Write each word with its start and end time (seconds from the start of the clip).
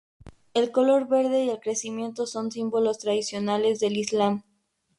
El 0.55 0.71
color 0.71 1.07
verde 1.07 1.45
y 1.45 1.49
el 1.51 1.59
creciente 1.59 2.25
son 2.25 2.51
símbolos 2.51 2.97
tradicionales 2.97 3.79
del 3.79 3.97
Islam. 3.97 4.41